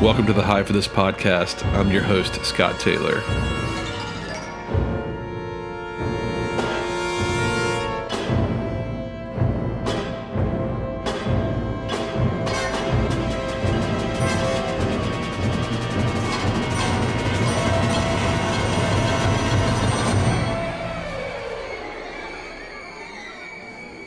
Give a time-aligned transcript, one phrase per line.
[0.00, 1.62] Welcome to the High for this podcast.
[1.74, 3.20] I'm your host, Scott Taylor.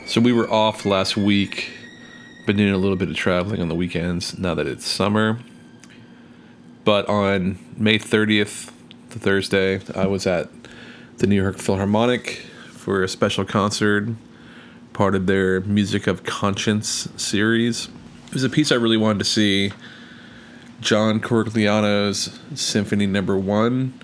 [0.06, 1.70] So we were off last week.
[2.46, 5.38] Been doing a little bit of traveling on the weekends now that it's summer.
[6.84, 8.70] But on May 30th,
[9.08, 10.50] the Thursday, I was at
[11.16, 14.08] the New York Philharmonic for a special concert,
[14.92, 17.88] part of their Music of Conscience series.
[18.26, 19.72] It was a piece I really wanted to see.
[20.80, 23.98] John Corigliano's Symphony Number One.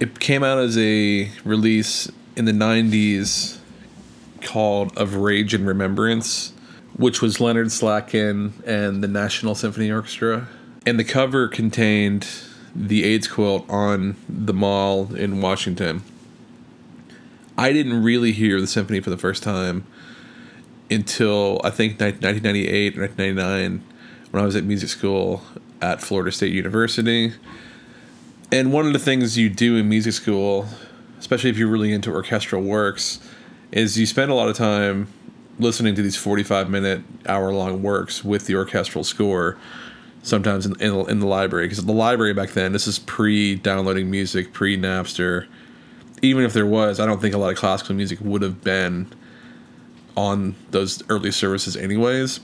[0.00, 3.58] It came out as a release in the 90s
[4.40, 6.54] called Of Rage and Remembrance,
[6.96, 10.48] which was Leonard Slatkin and the National Symphony Orchestra.
[10.84, 12.26] And the cover contained
[12.74, 16.02] the AIDS quilt on the mall in Washington.
[17.56, 19.86] I didn't really hear the symphony for the first time
[20.90, 23.84] until I think 1998 or 1999
[24.30, 25.42] when I was at music school
[25.80, 27.32] at Florida State University.
[28.50, 30.66] And one of the things you do in music school,
[31.18, 33.20] especially if you're really into orchestral works,
[33.70, 35.08] is you spend a lot of time
[35.58, 39.56] listening to these 45 minute hour long works with the orchestral score
[40.22, 44.10] sometimes in, in, in the library because the library back then this is pre downloading
[44.10, 45.46] music pre napster
[46.22, 49.12] even if there was i don't think a lot of classical music would have been
[50.16, 52.40] on those early services anyways.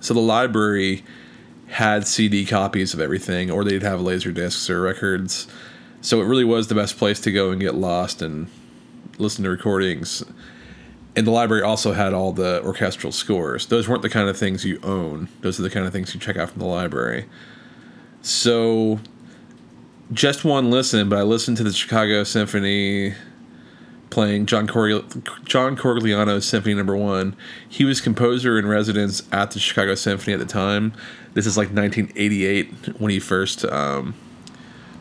[0.00, 1.04] So the library
[1.68, 5.46] had cd copies of everything or they'd have laser discs or records.
[6.00, 8.48] So it really was the best place to go and get lost and
[9.18, 10.24] listen to recordings
[11.18, 13.66] and the library also had all the orchestral scores.
[13.66, 15.28] Those weren't the kind of things you own.
[15.40, 17.26] Those are the kind of things you check out from the library.
[18.22, 19.00] So,
[20.12, 23.14] just one listen, but I listened to the Chicago Symphony
[24.10, 25.02] playing John Cor-
[25.44, 27.34] John Corigliano's Symphony Number One.
[27.68, 30.92] He was composer in residence at the Chicago Symphony at the time.
[31.34, 34.14] This is like 1988 when he first um,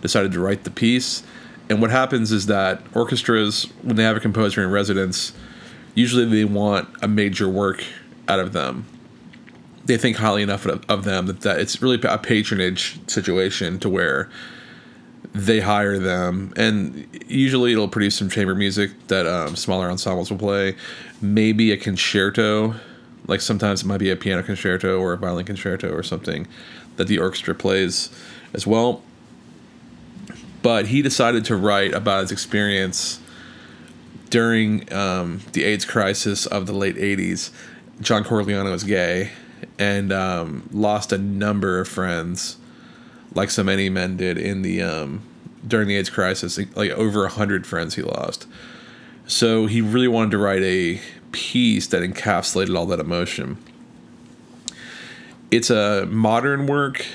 [0.02, 1.22] decided to write the piece.
[1.70, 5.34] And what happens is that orchestras, when they have a composer in residence,
[5.97, 7.84] usually they want a major work
[8.28, 8.85] out of them.
[9.85, 14.30] They think highly enough of, them that, that it's really a patronage situation to where
[15.34, 20.38] they hire them, and usually it'll produce some chamber music that um, smaller ensembles will
[20.38, 20.75] play.
[21.19, 22.75] Maybe a concerto,
[23.25, 26.47] like sometimes it might be a piano concerto or a violin concerto or something
[26.97, 28.09] that the orchestra plays
[28.53, 29.02] as well.
[30.62, 33.19] But he decided to write about his experience
[34.30, 37.52] during um, the AIDS crisis of the late 80s,
[38.02, 39.32] John Corigliano was gay
[39.80, 42.58] and um, lost a number of friends,
[43.34, 45.24] like so many men did in the um,
[45.68, 46.58] during the AIDS crisis.
[46.76, 48.48] Like over a hundred friends he lost.
[49.26, 51.02] So he really wanted to write a
[51.32, 53.58] piece that encapsulated all that emotion.
[55.50, 57.06] It's a modern work,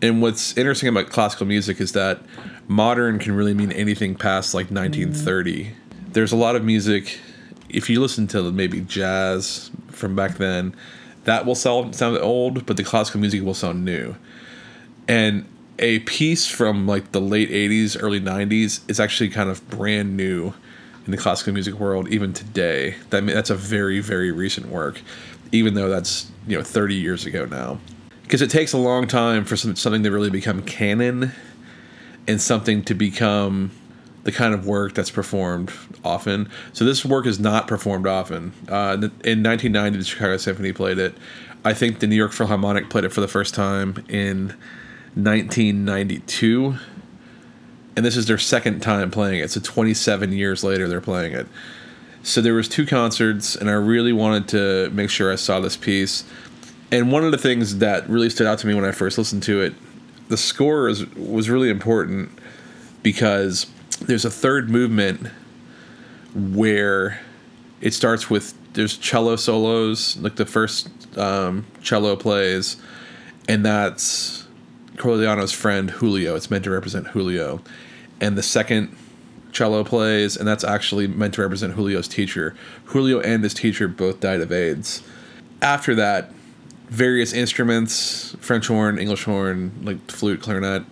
[0.00, 2.20] and what's interesting about classical music is that
[2.68, 5.72] modern can really mean anything past like 1930
[6.14, 7.20] there's a lot of music.
[7.68, 10.74] If you listen to maybe jazz from back then,
[11.24, 14.16] that will sound sound old, but the classical music will sound new.
[15.06, 15.44] And
[15.78, 20.54] a piece from like the late 80s, early 90s is actually kind of brand new
[21.04, 22.94] in the classical music world even today.
[23.10, 25.02] That that's a very very recent work,
[25.52, 27.78] even though that's you know 30 years ago now.
[28.22, 31.32] Because it takes a long time for something to really become canon
[32.26, 33.70] and something to become
[34.24, 35.70] the kind of work that's performed
[36.04, 36.50] often.
[36.72, 38.52] So this work is not performed often.
[38.68, 41.14] Uh, in 1990, the Chicago Symphony played it.
[41.64, 44.48] I think the New York Philharmonic played it for the first time in
[45.14, 46.76] 1992.
[47.96, 49.50] And this is their second time playing it.
[49.50, 51.46] So 27 years later, they're playing it.
[52.22, 55.76] So there was two concerts, and I really wanted to make sure I saw this
[55.76, 56.24] piece.
[56.90, 59.42] And one of the things that really stood out to me when I first listened
[59.44, 59.74] to it,
[60.28, 62.30] the score is, was really important
[63.02, 63.66] because
[64.06, 65.28] there's a third movement
[66.34, 67.20] where
[67.80, 72.76] it starts with there's cello solos like the first um, cello plays
[73.48, 74.44] and that's
[74.96, 76.36] Corigliano's friend Julio.
[76.36, 77.60] It's meant to represent Julio.
[78.20, 78.96] And the second
[79.52, 82.56] cello plays and that's actually meant to represent Julio's teacher.
[82.86, 85.02] Julio and his teacher both died of AIDS.
[85.62, 86.32] After that
[86.88, 90.84] various instruments French horn English horn like flute clarinet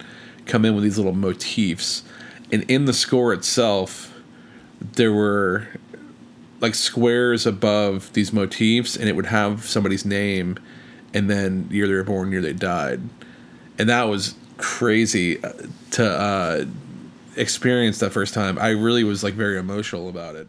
[0.47, 2.03] come in with these little motifs
[2.53, 4.15] and in the score itself
[4.81, 5.67] there were
[6.61, 10.57] like squares above these motifs and it would have somebody's name
[11.13, 13.01] and then year they were born year they died
[13.79, 15.53] and that was crazy uh,
[15.91, 16.65] to uh,
[17.37, 18.59] experience that first time.
[18.59, 20.49] I really was like very emotional about it.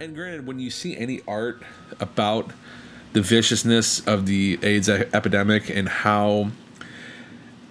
[0.00, 1.62] And granted, when you see any art
[2.00, 2.50] about
[3.12, 6.50] the viciousness of the AIDS epidemic and how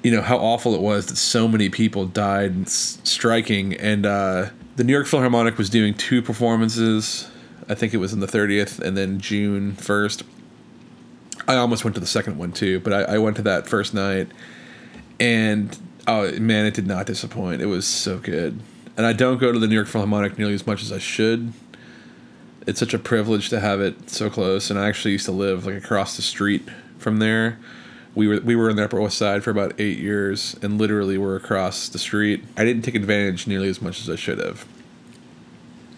[0.02, 4.84] you know how awful it was that so many people died striking and uh, the
[4.84, 7.30] new york philharmonic was doing two performances
[7.70, 10.22] i think it was on the 30th and then june 1st
[11.48, 13.96] i almost went to the second one too but i, I went to that first
[13.96, 14.28] night
[15.20, 15.76] and
[16.08, 17.62] oh man it did not disappoint.
[17.62, 18.60] It was so good.
[18.98, 21.52] And i don't go to the new york philharmonic nearly as much as i should
[22.66, 24.70] it's such a privilege to have it so close.
[24.70, 26.68] And I actually used to live like across the street
[26.98, 27.60] from there.
[28.16, 31.18] We were we were in the Upper West Side for about eight years, and literally
[31.18, 32.44] we're across the street.
[32.58, 34.66] I didn't take advantage nearly as much as I should have.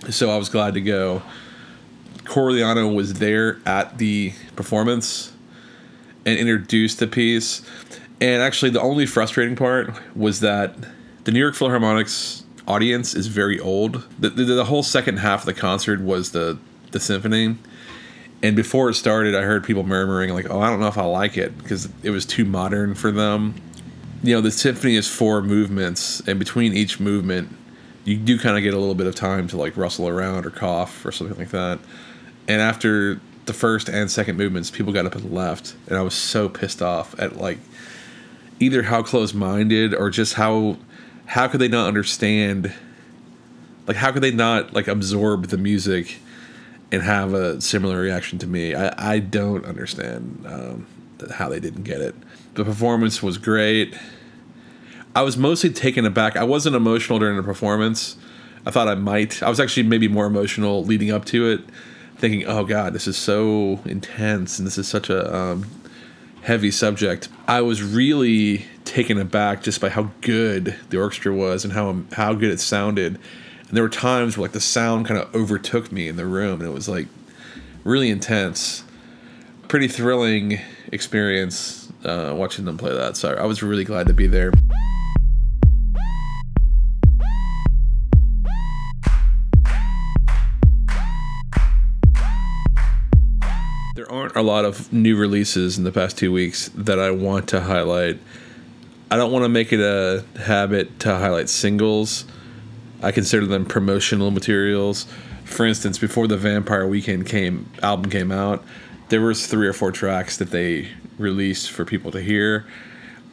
[0.09, 1.21] So I was glad to go.
[2.23, 5.31] Corigliano was there at the performance
[6.25, 7.61] and introduced the piece.
[8.19, 10.75] And actually, the only frustrating part was that
[11.23, 14.05] the New York Philharmonic's audience is very old.
[14.19, 16.57] The, the, the whole second half of the concert was the
[16.91, 17.57] the symphony,
[18.41, 21.05] and before it started, I heard people murmuring like, "Oh, I don't know if I
[21.05, 23.55] like it because it was too modern for them."
[24.23, 27.55] You know, the symphony is four movements, and between each movement,
[28.03, 30.49] you do kind of get a little bit of time to like rustle around or
[30.49, 31.79] cough or something like that.
[32.47, 36.13] And after the first and second movements, people got up and left, and I was
[36.13, 37.57] so pissed off at like
[38.59, 40.77] either how close-minded or just how
[41.27, 42.73] how could they not understand
[43.85, 46.19] like how could they not like absorb the music
[46.91, 48.75] and have a similar reaction to me?
[48.75, 50.87] I, I don't understand um,
[51.33, 52.15] how they didn't get it.
[52.55, 53.97] The performance was great.
[55.15, 56.35] I was mostly taken aback.
[56.35, 58.17] I wasn't emotional during the performance.
[58.65, 59.41] I thought i might.
[59.41, 61.61] I was actually maybe more emotional leading up to it
[62.17, 65.63] thinking oh god this is so intense and this is such a um,
[66.47, 71.73] heavy subject i was really taken aback just by how good the orchestra was and
[71.73, 73.19] how how good it sounded.
[73.67, 76.61] And there were times where like the sound kind of overtook me in the room,
[76.61, 77.07] and it was like
[77.83, 78.83] really intense.
[79.67, 80.59] Pretty thrilling
[80.93, 83.17] experience uh, watching them play that.
[83.17, 84.53] So I was really glad to be there.
[94.37, 98.19] A lot of new releases in the past two weeks that I want to highlight.
[99.09, 102.25] I don't want to make it a habit to highlight singles.
[103.01, 105.05] I consider them promotional materials.
[105.45, 108.63] For instance, before the Vampire Weekend came album came out,
[109.09, 112.65] there was three or four tracks that they released for people to hear.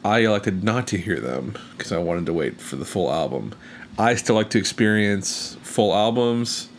[0.03, 3.53] I elected not to hear them because I wanted to wait for the full album.
[3.97, 6.69] I still like to experience full albums.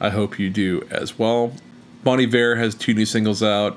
[0.00, 1.52] I hope you do as well.
[2.04, 3.76] Bon Iver has two new singles out.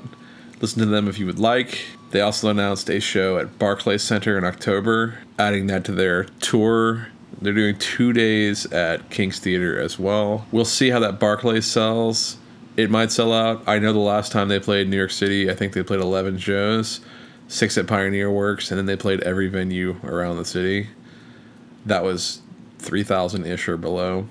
[0.59, 1.85] Listen to them if you would like.
[2.09, 7.09] They also announced a show at Barclays Center in October, adding that to their tour.
[7.39, 10.47] They're doing two days at King's Theater as well.
[10.51, 12.37] We'll see how that Barclays sells.
[12.77, 13.61] It might sell out.
[13.67, 16.39] I know the last time they played New York City, I think they played 11
[16.39, 17.01] shows,
[17.47, 20.89] six at Pioneer Works, and then they played every venue around the city.
[21.85, 22.41] That was
[22.79, 24.27] 3,000 ish or below.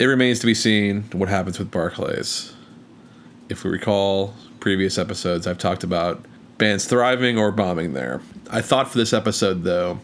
[0.00, 2.54] It remains to be seen what happens with Barclays.
[3.48, 6.24] If we recall previous episodes, I've talked about
[6.58, 8.20] bands thriving or bombing there.
[8.50, 10.00] I thought for this episode, though,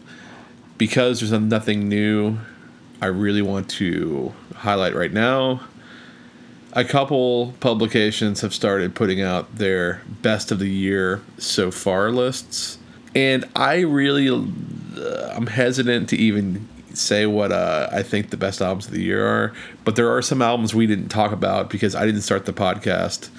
[0.77, 2.37] because there's nothing new,
[3.01, 5.61] I really want to highlight right now.
[6.71, 12.79] A couple publications have started putting out their best of the year so far lists,
[13.13, 18.61] and I really, uh, I'm hesitant to even say what uh, I think the best
[18.61, 19.53] albums of the year are.
[19.83, 23.29] But there are some albums we didn't talk about because I didn't start the podcast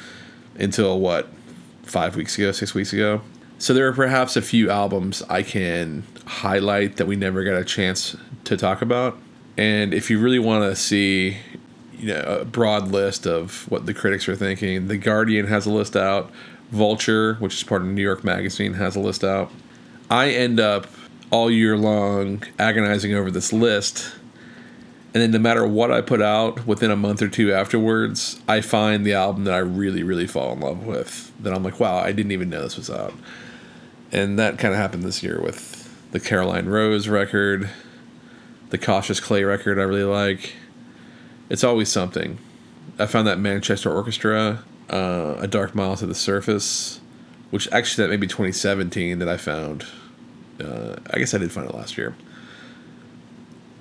[0.56, 1.28] until what
[1.82, 3.20] five weeks ago, six weeks ago.
[3.58, 7.64] So there are perhaps a few albums I can highlight that we never got a
[7.64, 9.18] chance to talk about.
[9.56, 11.38] And if you really want to see
[11.98, 14.88] you know a broad list of what the critics are thinking.
[14.88, 16.30] The Guardian has a list out.
[16.70, 19.50] Vulture, which is part of New York Magazine, has a list out.
[20.10, 20.86] I end up
[21.34, 24.14] all year long agonizing over this list.
[25.12, 28.60] And then no matter what I put out within a month or two afterwards, I
[28.60, 31.32] find the album that I really, really fall in love with.
[31.40, 33.14] That I'm like, wow, I didn't even know this was out.
[34.12, 37.68] And that kind of happened this year with the Caroline Rose record,
[38.70, 40.52] the Cautious Clay record I really like.
[41.50, 42.38] It's always something.
[42.96, 47.00] I found that Manchester Orchestra, uh, A Dark Mile to the Surface,
[47.50, 49.84] which actually that may be 2017 that I found.
[50.60, 52.14] Uh, I guess I did find it last year.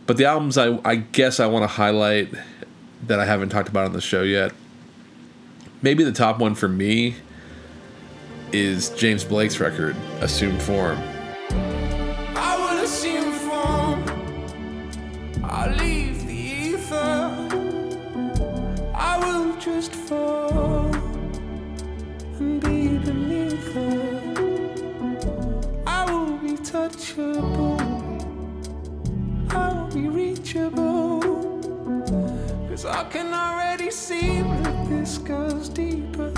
[0.06, 2.34] But the albums I, I guess I want to highlight
[3.08, 4.52] that I haven't talked about on the show yet.
[5.82, 7.16] Maybe the top one for me
[8.52, 10.98] is James Blake's record, Assumed Form.
[30.54, 30.62] Cause
[32.86, 36.32] I can already see that this goes deeper.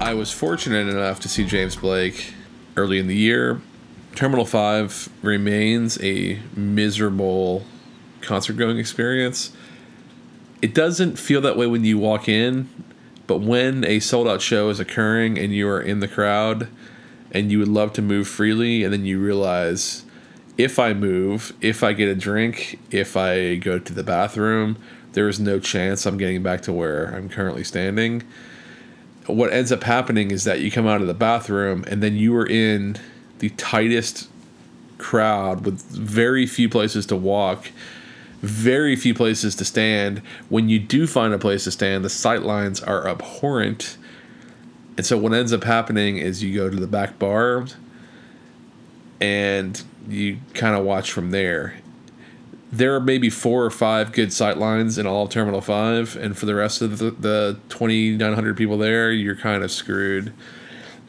[0.00, 2.34] I was fortunate enough to see James Blake
[2.76, 3.60] early in the year.
[4.16, 7.64] Terminal 5 remains a miserable
[8.22, 9.52] concert going experience.
[10.62, 12.68] It doesn't feel that way when you walk in,
[13.26, 16.68] but when a sold out show is occurring and you are in the crowd
[17.30, 20.04] and you would love to move freely, and then you realize
[20.56, 24.76] if I move, if I get a drink, if I go to the bathroom,
[25.12, 28.22] there is no chance I'm getting back to where I'm currently standing.
[29.26, 32.36] What ends up happening is that you come out of the bathroom and then you
[32.36, 32.96] are in
[33.38, 34.28] the tightest
[34.98, 37.70] crowd with very few places to walk,
[38.44, 40.22] very few places to stand.
[40.48, 43.96] When you do find a place to stand, the sight lines are abhorrent.
[44.96, 47.66] And so what ends up happening is you go to the back bar
[49.20, 51.74] and you kind of watch from there
[52.74, 56.36] there are maybe four or five good sight lines in all of Terminal 5, and
[56.36, 60.32] for the rest of the, the 2,900 people there, you're kind of screwed.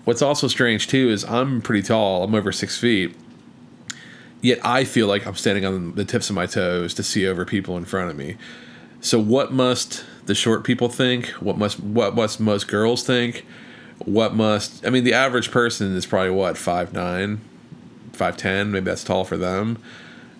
[0.03, 3.15] What's also strange, too, is I'm pretty tall, I'm over six feet,
[4.45, 7.45] yet I feel like I'm standing on the tips of my toes to see over
[7.45, 8.37] people in front of me.
[9.01, 11.27] So, what must the short people think?
[11.39, 13.45] What must what must most girls think?
[13.99, 15.03] What must I mean?
[15.03, 17.41] The average person is probably what five nine,
[18.13, 18.71] five ten.
[18.71, 19.79] Maybe that's tall for them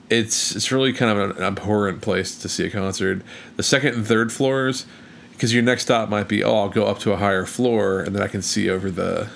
[0.09, 3.21] it's it's really kind of an abhorrent place to see a concert.
[3.55, 4.85] The second and third floors,
[5.31, 8.15] because your next stop might be, oh, I'll go up to a higher floor and
[8.15, 9.29] then I can see over the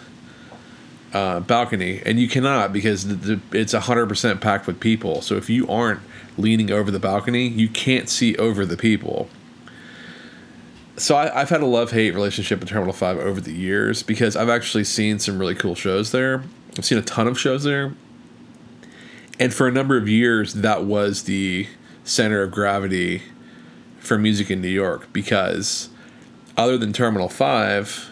[1.13, 5.21] uh, balcony, and you cannot because the, the, it's hundred percent packed with people.
[5.21, 6.01] So if you aren't
[6.37, 9.29] leaning over the balcony, you can't see over the people.
[10.97, 14.35] So I, I've had a love hate relationship with Terminal Five over the years because
[14.35, 16.43] I've actually seen some really cool shows there.
[16.77, 17.93] I've seen a ton of shows there
[19.39, 21.67] and for a number of years that was the
[22.03, 23.23] center of gravity
[23.99, 25.89] for music in New York because
[26.57, 28.08] other than Terminal 5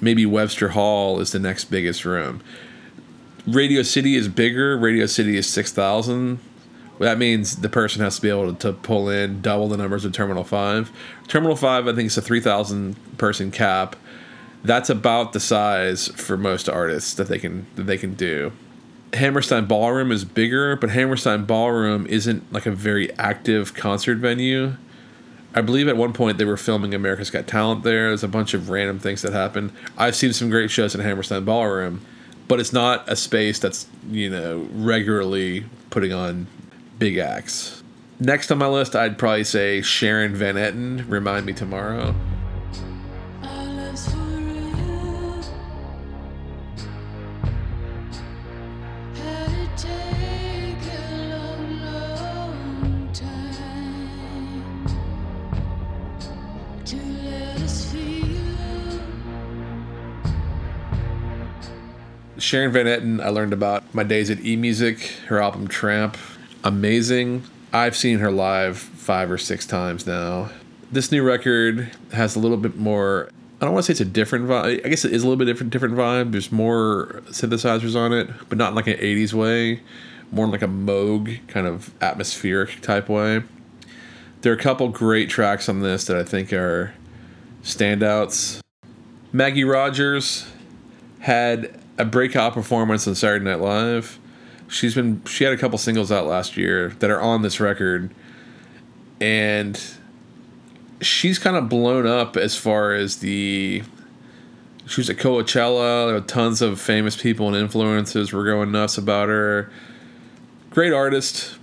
[0.00, 2.42] maybe Webster Hall is the next biggest room.
[3.46, 4.76] Radio City is bigger.
[4.76, 6.38] Radio City is 6,000.
[6.98, 10.04] That means the person has to be able to, to pull in double the numbers
[10.04, 10.92] of Terminal 5.
[11.28, 13.96] Terminal 5 I think is a 3,000 person cap.
[14.62, 18.52] That's about the size for most artists that they can that they can do.
[19.14, 24.74] Hammerstein Ballroom is bigger, but Hammerstein Ballroom isn't like a very active concert venue.
[25.54, 28.08] I believe at one point they were filming America's Got Talent there.
[28.08, 29.72] There's a bunch of random things that happened.
[29.98, 32.04] I've seen some great shows in Hammerstein Ballroom,
[32.46, 36.46] but it's not a space that's, you know, regularly putting on
[36.98, 37.82] big acts.
[38.20, 42.14] Next on my list, I'd probably say Sharon Van Etten, Remind Me Tomorrow.
[62.50, 66.18] Sharon Van Etten, I learned about my days at E Music, her album Tramp.
[66.64, 67.44] Amazing.
[67.72, 70.50] I've seen her live five or six times now.
[70.90, 73.30] This new record has a little bit more.
[73.60, 74.84] I don't want to say it's a different vibe.
[74.84, 76.32] I guess it is a little bit different, different vibe.
[76.32, 79.82] There's more synthesizers on it, but not in like an '80s way.
[80.32, 83.44] More in like a Moog kind of atmospheric type way.
[84.40, 86.94] There are a couple great tracks on this that I think are
[87.62, 88.58] standouts.
[89.32, 90.50] Maggie Rogers,
[91.20, 94.18] had a breakout performance on Saturday Night Live.
[94.68, 98.12] She's been she had a couple singles out last year that are on this record,
[99.20, 99.78] and
[101.02, 103.82] she's kind of blown up as far as the.
[104.86, 106.06] She was at Coachella.
[106.06, 109.70] There were tons of famous people and influencers were going nuts about her.
[110.70, 111.58] Great artist.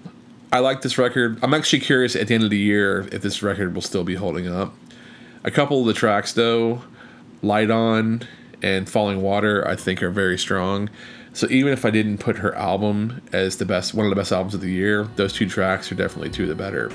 [0.53, 1.37] I like this record.
[1.43, 4.15] I'm actually curious at the end of the year if this record will still be
[4.15, 4.73] holding up.
[5.43, 6.83] A couple of the tracks, though,
[7.41, 8.21] Light On
[8.61, 10.89] and Falling Water, I think are very strong.
[11.33, 14.31] So even if I didn't put her album as the best, one of the best
[14.31, 16.91] albums of the year, those two tracks are definitely two of the better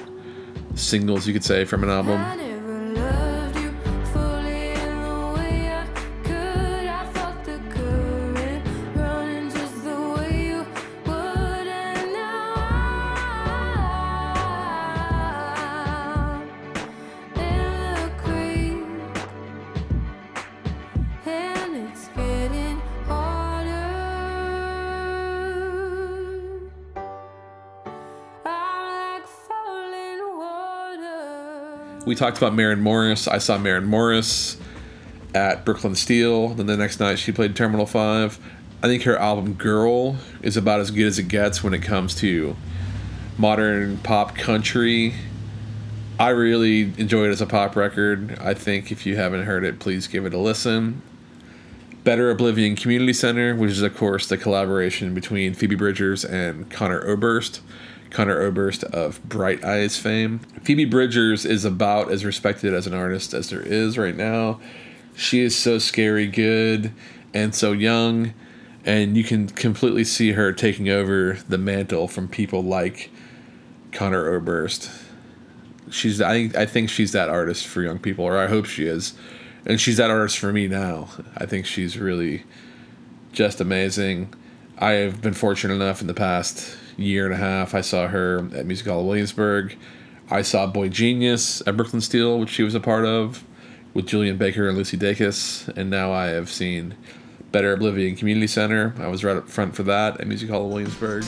[0.75, 2.19] singles you could say from an album.
[32.13, 33.27] We talked about Maren Morris.
[33.27, 34.59] I saw Maren Morris
[35.35, 36.49] at Brooklyn Steel.
[36.49, 38.39] Then the next night she played Terminal 5.
[38.83, 42.15] I think her album Girl is about as good as it gets when it comes
[42.17, 42.55] to
[43.39, 45.15] modern pop country.
[46.21, 48.39] I really enjoy it as a pop record.
[48.39, 51.01] I think if you haven't heard it, please give it a listen.
[52.05, 57.01] Better Oblivion Community Center, which is, of course, the collaboration between Phoebe Bridgers and Conor
[57.09, 57.63] Oberst.
[58.13, 60.41] Conor Oberst of Bright Eyes fame.
[60.63, 64.61] Phoebe Bridgers is about as respected as an artist as there is right now.
[65.17, 66.93] She is so scary good
[67.33, 68.35] and so young,
[68.85, 73.11] and you can completely see her taking over the mantle from people like
[73.93, 74.91] Conor Oberst.
[75.91, 79.15] She's I I think she's that artist for young people, or I hope she is,
[79.65, 81.09] and she's that artist for me now.
[81.39, 82.45] I think she's really
[83.33, 84.35] just amazing.
[84.79, 87.75] I have been fortunate enough in the past year and a half.
[87.75, 89.77] I saw her at Music Hall of Williamsburg.
[90.31, 93.45] I saw Boy Genius at Brooklyn Steel, which she was a part of,
[93.95, 95.69] with Julien Baker and Lucy Dacus.
[95.77, 96.95] And now I have seen
[97.51, 98.95] Better Oblivion Community Center.
[98.99, 101.25] I was right up front for that at Music Hall of Williamsburg.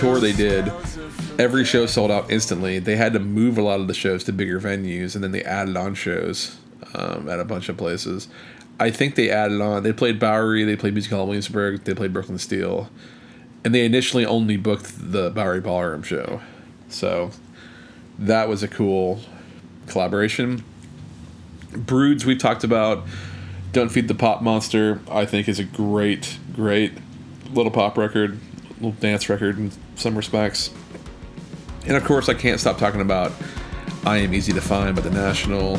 [0.00, 0.72] Tour they did,
[1.38, 2.78] every show sold out instantly.
[2.78, 5.42] They had to move a lot of the shows to bigger venues, and then they
[5.42, 6.56] added on shows
[6.94, 8.26] um, at a bunch of places.
[8.78, 9.82] I think they added on.
[9.82, 12.88] They played Bowery, they played Music Hall Williamsburg, they played Brooklyn Steel,
[13.62, 16.40] and they initially only booked the Bowery Ballroom show.
[16.88, 17.32] So
[18.18, 19.20] that was a cool
[19.86, 20.64] collaboration.
[21.72, 23.06] Broods we've talked about.
[23.72, 26.92] Don't Feed the Pop Monster, I think, is a great, great
[27.52, 28.40] little pop record,
[28.80, 30.70] little dance record some respects.
[31.86, 33.32] And of course, I can't stop talking about
[34.04, 35.78] I Am Easy to Find by The National.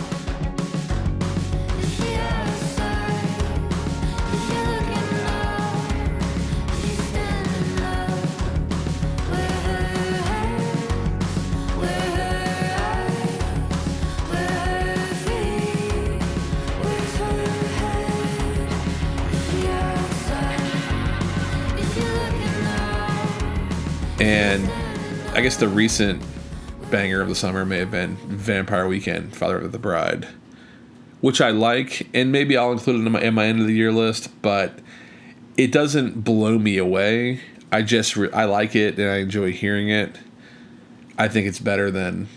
[25.61, 26.23] The recent
[26.89, 30.27] banger of the summer may have been Vampire Weekend, Father of the Bride,
[31.19, 33.73] which I like, and maybe I'll include it in my, in my end of the
[33.75, 34.79] year list, but
[35.57, 37.41] it doesn't blow me away.
[37.71, 40.17] I just re- I like it and I enjoy hearing it.
[41.15, 42.27] I think it's better than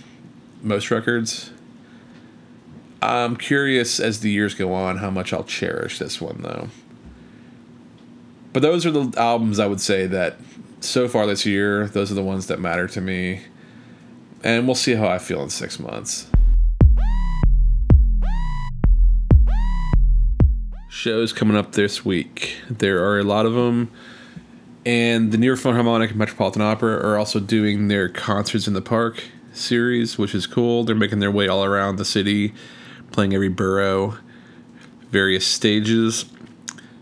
[0.61, 1.51] most records.
[3.01, 6.69] I'm curious as the years go on how much I'll cherish this one though.
[8.53, 10.37] But those are the albums I would say that
[10.85, 13.41] so far this year, those are the ones that matter to me.
[14.43, 16.29] And we'll see how I feel in six months.
[20.89, 22.57] Shows coming up this week.
[22.71, 23.91] There are a lot of them.
[24.87, 28.83] And the New York Philharmonic and Metropolitan Opera are also doing their Concerts in the
[28.83, 30.85] Park series, which is cool.
[30.85, 32.53] They're making their way all around the city,
[33.11, 34.19] playing every borough,
[35.09, 36.27] various stages.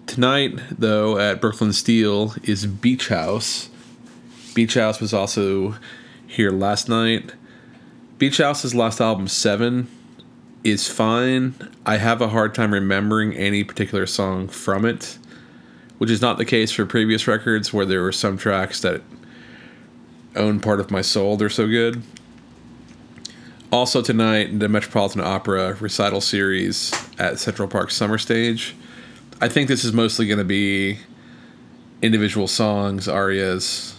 [0.06, 3.68] Tonight, though, at Brooklyn Steel is Beach House.
[4.54, 5.76] Beach House was also
[6.26, 7.32] here last night.
[8.18, 9.88] Beach House's last album, Seven,
[10.62, 11.54] is fine.
[11.86, 15.18] I have a hard time remembering any particular song from it,
[15.98, 19.02] which is not the case for previous records where there were some tracks that
[20.36, 21.36] own part of my soul.
[21.36, 22.02] They're so good.
[23.72, 28.76] Also tonight, the Metropolitan Opera recital series at Central Park Summer Stage.
[29.40, 30.98] I think this is mostly going to be
[32.02, 33.96] individual songs, arias,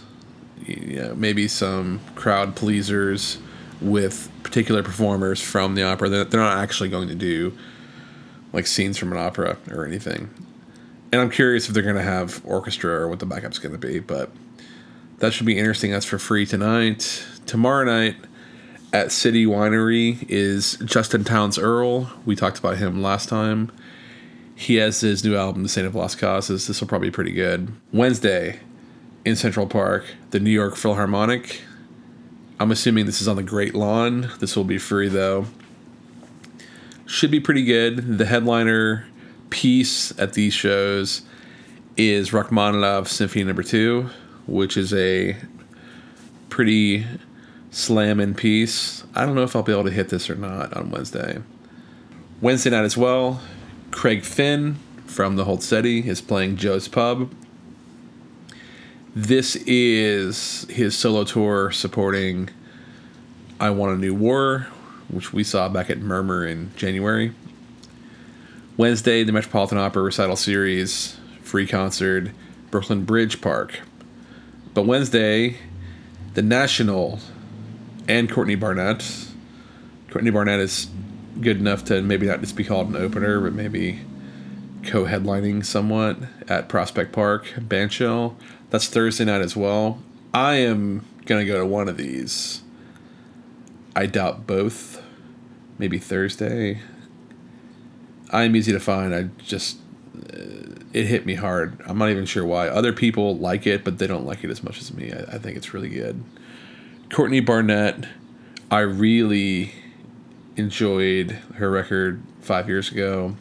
[0.60, 3.38] you know, maybe some crowd pleasers
[3.80, 6.08] with particular performers from the opera.
[6.08, 7.56] They're, not actually going to do
[8.52, 10.30] like scenes from an opera or anything.
[11.12, 13.78] And I'm curious if they're going to have orchestra or what the backup's going to
[13.78, 14.30] be, but
[15.18, 15.90] that should be interesting.
[15.90, 17.24] That's for free tonight.
[17.46, 18.16] Tomorrow night
[18.92, 22.08] at City Winery is Justin Townes Earle.
[22.24, 23.70] We talked about him last time.
[24.56, 26.68] He has his new album, The Saint of Lost Causes.
[26.68, 27.72] This will probably be pretty good.
[27.92, 28.60] Wednesday
[29.24, 31.62] in Central Park, the New York Philharmonic.
[32.60, 34.30] I'm assuming this is on the Great Lawn.
[34.38, 35.46] This will be free though.
[37.06, 38.18] Should be pretty good.
[38.18, 39.06] The headliner
[39.50, 41.22] piece at these shows
[41.96, 44.10] is Rachmaninoff Symphony Number Two,
[44.46, 45.36] which is a
[46.48, 47.06] pretty
[47.70, 49.04] slamming piece.
[49.14, 51.38] I don't know if I'll be able to hit this or not on Wednesday.
[52.40, 53.40] Wednesday night as well,
[53.90, 57.32] Craig Finn from the Hold Steady is playing Joe's Pub.
[59.16, 62.50] This is his solo tour supporting
[63.60, 64.66] I Want a New War,
[65.08, 67.32] which we saw back at Murmrr in January.
[68.76, 72.32] Wednesday, the Metropolitan Opera Recital Series, free concert,
[72.72, 73.82] Brooklyn Bridge Park.
[74.74, 75.58] But Wednesday,
[76.34, 77.20] the National
[78.08, 79.28] and Courtney Barnett.
[80.10, 80.88] Courtney Barnett is
[81.40, 84.00] good enough to maybe not just be called an opener, but maybe
[84.82, 86.16] co-headlining somewhat
[86.48, 88.34] at Prospect Park, Bandshell.
[88.74, 90.02] That's Thursday night as well.
[90.32, 92.60] I am gonna go to one of these.
[93.94, 95.00] I doubt both.
[95.78, 96.80] Maybe Thursday.
[98.30, 99.14] I'm easy to find.
[99.14, 99.78] I just
[100.16, 101.80] uh, it hit me hard.
[101.86, 102.66] I'm not even sure why.
[102.66, 105.12] Other people like it, but they don't like it as much as me.
[105.12, 106.24] I, I think it's really good.
[107.12, 108.08] Courtney Barnett,
[108.72, 109.72] I really
[110.56, 113.36] enjoyed her record five years ago.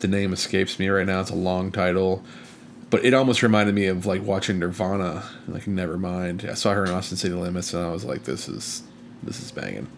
[0.00, 1.20] The name escapes me right now.
[1.20, 2.22] It's a long title,
[2.90, 5.24] but it almost reminded me of like watching Nirvana.
[5.48, 6.48] Like Nevermind.
[6.48, 8.82] I saw her in Austin City Limits, and I was like, "This is
[9.22, 9.88] this is banging."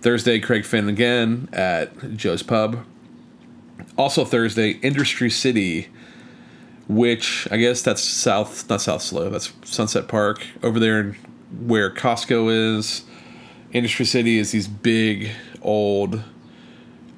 [0.00, 2.84] Thursday, Craig Finn again at Joe's Pub.
[3.96, 5.88] Also Thursday, Industry City,
[6.88, 9.32] which I guess that's South, not South Slope.
[9.32, 11.16] That's Sunset Park over there
[11.60, 13.04] where Costco is.
[13.72, 15.30] Industry City is these big
[15.60, 16.22] old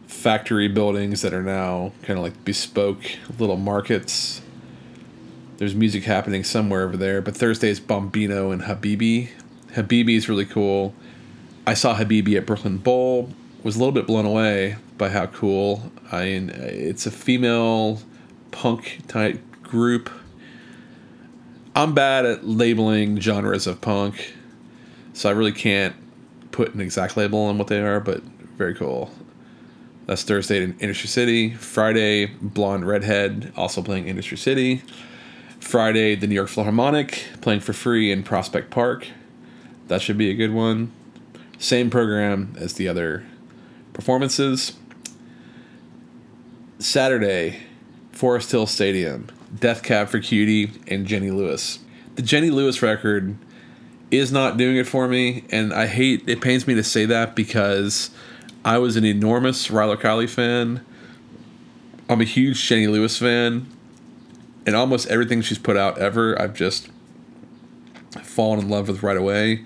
[0.06, 3.02] factory buildings that are now kind of like bespoke
[3.38, 4.40] little markets.
[5.58, 9.30] There's music happening somewhere over there, but Thursday is Bombino and Habibi.
[9.72, 10.94] Habibi is really cool.
[11.66, 13.30] I saw Habibi at Brooklyn Bowl.
[13.64, 15.90] Was a little bit blown away by how cool.
[16.12, 18.00] I mean, it's a female
[18.52, 20.08] punk type group.
[21.74, 24.34] I'm bad at labeling genres of punk,
[25.12, 25.96] so I really can't
[26.52, 28.22] put an exact label on what they are, but
[28.56, 29.10] very cool.
[30.06, 31.54] That's Thursday in Industry City.
[31.54, 34.82] Friday, Blonde Redhead, also playing Industry City.
[35.60, 39.08] Friday, the New York Philharmonic, playing for free in Prospect Park.
[39.88, 40.92] That should be a good one.
[41.58, 43.24] Same program as the other
[43.92, 44.74] performances.
[46.78, 47.58] Saturday,
[48.12, 49.26] Forest Hill Stadium,
[49.58, 51.80] Death Cab for Cutie, and Jenny Lewis.
[52.14, 53.36] The Jenny Lewis record
[54.10, 57.34] is not doing it for me, and I hate it pains me to say that
[57.34, 58.10] because
[58.64, 60.84] I was an enormous Rilo Kiley fan.
[62.08, 63.66] I'm a huge Jenny Lewis fan,
[64.68, 66.90] and almost everything she's put out ever, I've just
[68.22, 69.64] fallen in love with right away.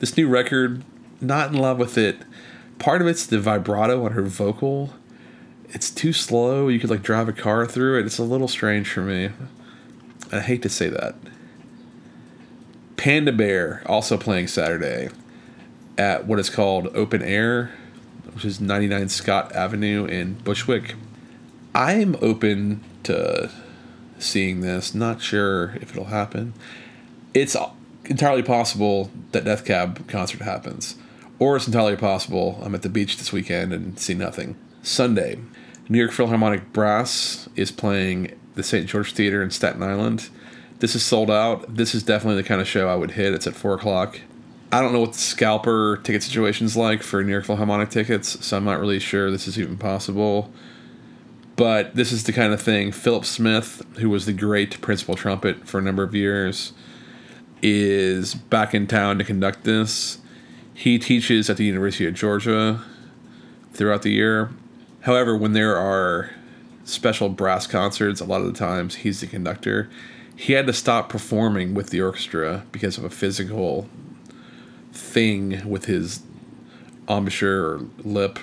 [0.00, 0.82] This new record,
[1.20, 2.22] not in love with it.
[2.80, 4.94] Part of it's the vibrato on her vocal.
[5.68, 6.66] It's too slow.
[6.66, 8.06] You could like drive a car through it.
[8.06, 9.30] It's a little strange for me.
[10.32, 11.14] I hate to say that.
[12.96, 15.08] Panda Bear also playing Saturday
[15.96, 17.70] at what is called Open Air,
[18.34, 20.96] which is 99 Scott Avenue in Bushwick.
[21.76, 23.48] I'm open to
[24.22, 24.94] seeing this.
[24.94, 26.54] Not sure if it'll happen.
[27.34, 27.56] It's
[28.04, 30.96] entirely possible that Death Cab concert happens,
[31.38, 34.56] or it's entirely possible I'm at the beach this weekend and see nothing.
[34.82, 35.38] Sunday,
[35.88, 38.86] New York Philharmonic Brass is playing the St.
[38.86, 40.28] George Theater in Staten Island.
[40.80, 41.76] This is sold out.
[41.76, 43.32] This is definitely the kind of show I would hit.
[43.32, 44.20] It's at four o'clock.
[44.72, 48.56] I don't know what the scalper ticket situation's like for New York Philharmonic tickets, so
[48.56, 50.50] I'm not really sure this is even possible.
[51.56, 52.92] But this is the kind of thing.
[52.92, 56.72] Philip Smith, who was the great principal trumpet for a number of years,
[57.60, 60.18] is back in town to conduct this.
[60.74, 62.82] He teaches at the University of Georgia
[63.72, 64.50] throughout the year.
[65.02, 66.30] However, when there are
[66.84, 69.88] special brass concerts, a lot of the times he's the conductor.
[70.34, 73.88] He had to stop performing with the orchestra because of a physical
[74.92, 76.22] thing with his
[77.08, 78.38] embouchure or lip.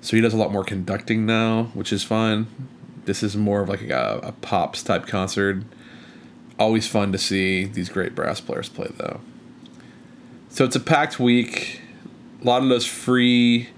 [0.00, 2.46] So he does a lot more conducting now, which is fun.
[3.04, 5.62] This is more of like a, a pops type concert.
[6.58, 9.20] Always fun to see these great brass players play though.
[10.48, 11.80] So it's a packed week.
[12.42, 13.68] A lot of those free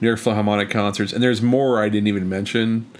[0.00, 2.90] New York Philharmonic concerts, and there's more I didn't even mention.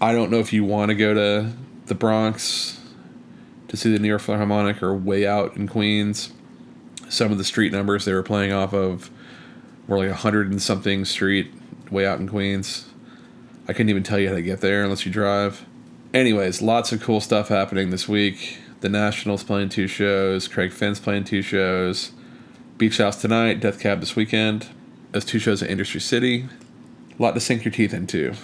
[0.00, 1.52] I don't know if you want to go to
[1.86, 2.80] the Bronx
[3.68, 6.32] to see the New York Philharmonic or way out in Queens.
[7.08, 9.10] Some of the street numbers they were playing off of
[9.86, 11.52] were like a hundred and something street
[11.90, 12.86] way out in Queens.
[13.68, 15.64] I couldn't even tell you how to get there unless you drive.
[16.12, 18.58] Anyways, lots of cool stuff happening this week.
[18.80, 22.12] The Nationals playing two shows, Craig Finn's playing two shows,
[22.76, 24.68] Beach House tonight, Death Cab this weekend.
[25.12, 26.46] Those two shows at Industry City.
[27.18, 28.34] A lot to sink your teeth into.